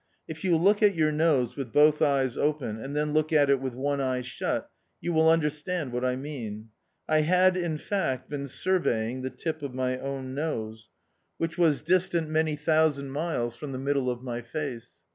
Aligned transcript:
If 0.27 0.43
you 0.43 0.57
look 0.57 0.81
at 0.81 0.95
your 0.95 1.11
nose 1.11 1.55
with 1.55 1.71
both 1.71 2.01
eyes 2.01 2.35
open, 2.35 2.79
and 2.79 2.95
then 2.95 3.13
look 3.13 3.31
at 3.31 3.51
it 3.51 3.59
with 3.61 3.75
one 3.75 4.01
eye 4.01 4.21
shut, 4.21 4.67
you 4.99 5.13
will 5.13 5.29
understand 5.29 5.91
what 5.91 6.03
I 6.03 6.15
mean. 6.15 6.69
I 7.07 7.21
had, 7.21 7.55
in 7.55 7.77
fact, 7.77 8.27
been 8.27 8.47
survey 8.47 9.13
iuo 9.13 9.21
the 9.21 9.29
tip 9.29 9.61
of 9.61 9.75
my 9.75 9.99
own 9.99 10.33
nose, 10.33 10.89
which 11.37 11.55
wa& 11.59 11.65
22 11.65 11.65
THE 11.65 11.69
OUTCAST. 11.69 11.87
distant 12.11 12.29
many 12.31 12.55
thousand 12.55 13.11
miles 13.11 13.55
from 13.55 13.73
the 13.73 13.77
middle 13.77 14.09
of 14.09 14.23
my 14.23 14.41
face. 14.41 14.95